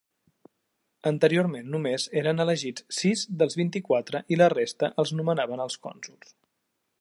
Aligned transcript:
Anteriorment 1.09 1.67
només 1.73 2.07
eren 2.21 2.43
elegits 2.45 2.87
sis 3.01 3.27
dels 3.43 3.59
vint-i-quatre 3.61 4.23
i 4.37 4.41
la 4.43 4.49
resta 4.55 4.91
els 5.05 5.13
nomenaven 5.21 5.63
els 5.69 5.79
cònsols. 5.87 6.35